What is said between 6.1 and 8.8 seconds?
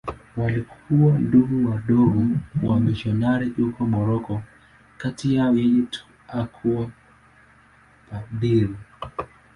hakuwa padri.